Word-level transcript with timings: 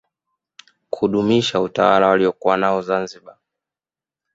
kudumisha 0.89 1.59
utawala 1.61 2.07
waliokuwa 2.07 2.57
nao 2.57 2.81
zanziba 2.81 3.37